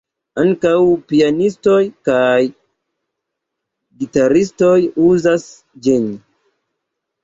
[0.43, 0.71] Ankaŭ
[1.11, 1.77] pianistoj
[2.09, 2.39] kaj
[4.03, 4.75] gitaristo
[5.13, 5.49] uzas
[5.87, 6.13] ĝin.